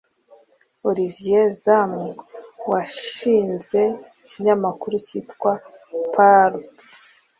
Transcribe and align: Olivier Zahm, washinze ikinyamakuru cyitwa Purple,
Olivier 0.89 1.43
Zahm, 1.61 1.93
washinze 2.71 3.81
ikinyamakuru 4.23 4.95
cyitwa 5.07 5.51
Purple, 6.13 6.63